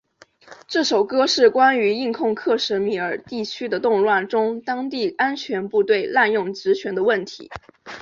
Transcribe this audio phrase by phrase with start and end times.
[0.67, 7.51] 这首歌是关于印控克什米尔地区的动乱中当地安全部队滥用职权的问题。